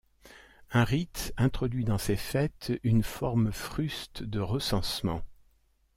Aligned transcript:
Un 0.71 0.83
rite 0.83 1.31
introduit 1.37 1.85
dans 1.85 1.99
ces 1.99 2.15
fêtes 2.15 2.73
une 2.81 3.03
forme 3.03 3.51
fruste 3.51 4.23
de 4.23 4.39
recensement. 4.39 5.21